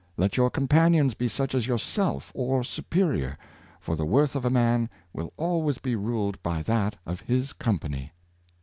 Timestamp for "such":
1.27-1.53